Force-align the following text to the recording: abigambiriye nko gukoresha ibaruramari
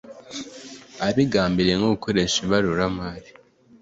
abigambiriye 1.07 1.75
nko 1.77 1.89
gukoresha 1.93 2.35
ibaruramari 2.45 3.29